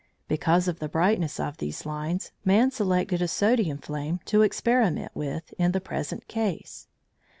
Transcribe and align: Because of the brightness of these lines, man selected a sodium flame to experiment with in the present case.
Because 0.27 0.67
of 0.67 0.79
the 0.79 0.89
brightness 0.89 1.39
of 1.39 1.57
these 1.57 1.85
lines, 1.85 2.31
man 2.43 2.71
selected 2.71 3.21
a 3.21 3.27
sodium 3.27 3.77
flame 3.77 4.19
to 4.25 4.41
experiment 4.41 5.11
with 5.13 5.53
in 5.59 5.73
the 5.73 5.79
present 5.79 6.27
case. 6.27 6.87